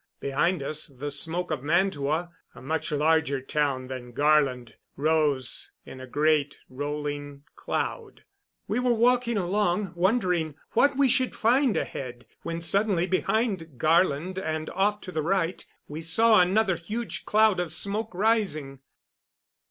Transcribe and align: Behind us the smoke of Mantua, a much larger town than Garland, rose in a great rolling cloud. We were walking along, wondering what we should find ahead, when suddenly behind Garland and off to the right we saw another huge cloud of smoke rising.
Behind 0.19 0.63
us 0.63 0.87
the 0.87 1.11
smoke 1.11 1.51
of 1.51 1.61
Mantua, 1.61 2.31
a 2.55 2.61
much 2.63 2.91
larger 2.91 3.39
town 3.39 3.85
than 3.85 4.13
Garland, 4.13 4.73
rose 4.95 5.69
in 5.85 6.01
a 6.01 6.07
great 6.07 6.57
rolling 6.69 7.43
cloud. 7.55 8.23
We 8.67 8.79
were 8.79 8.95
walking 8.95 9.37
along, 9.37 9.93
wondering 9.93 10.55
what 10.71 10.97
we 10.97 11.07
should 11.07 11.35
find 11.35 11.77
ahead, 11.77 12.25
when 12.41 12.61
suddenly 12.61 13.05
behind 13.05 13.77
Garland 13.77 14.39
and 14.39 14.71
off 14.71 15.01
to 15.01 15.11
the 15.11 15.21
right 15.21 15.63
we 15.87 16.01
saw 16.01 16.41
another 16.41 16.77
huge 16.77 17.23
cloud 17.25 17.59
of 17.59 17.71
smoke 17.71 18.11
rising. 18.15 18.79